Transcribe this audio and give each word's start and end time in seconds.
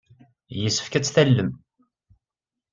Yessefk 0.61 0.93
ad 0.93 1.03
tt-tallem. 1.03 1.51